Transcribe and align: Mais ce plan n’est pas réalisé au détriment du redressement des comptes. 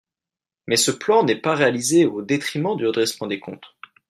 Mais 0.65 0.77
ce 0.77 0.89
plan 0.89 1.23
n’est 1.23 1.39
pas 1.39 1.53
réalisé 1.53 2.07
au 2.07 2.23
détriment 2.23 2.75
du 2.75 2.87
redressement 2.87 3.27
des 3.27 3.39
comptes. 3.39 3.75